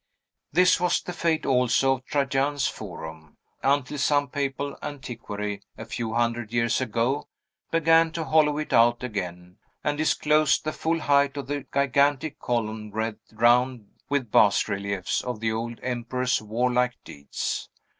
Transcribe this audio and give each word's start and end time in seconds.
This 0.51 0.79
was 0.79 0.99
the 0.99 1.13
fate, 1.13 1.45
also, 1.45 1.93
of 1.97 2.05
Trajan's 2.05 2.65
Forum, 2.65 3.37
until 3.61 3.99
some 3.99 4.29
papal 4.29 4.75
antiquary, 4.81 5.61
a 5.77 5.85
few 5.85 6.15
hundred 6.15 6.51
years 6.51 6.81
ago, 6.81 7.27
began 7.69 8.11
to 8.13 8.23
hollow 8.23 8.57
it 8.57 8.73
out 8.73 9.03
again, 9.03 9.57
and 9.83 9.99
disclosed 9.99 10.63
the 10.63 10.73
full 10.73 11.01
height 11.01 11.37
of 11.37 11.45
the 11.45 11.67
gigantic 11.71 12.39
column 12.39 12.89
wreathed 12.89 13.31
round 13.33 13.89
with 14.09 14.31
bas 14.31 14.67
reliefs 14.67 15.23
of 15.23 15.39
the 15.39 15.51
old 15.51 15.79
emperor's 15.83 16.41
warlike 16.41 16.97
deeds. 17.05 17.69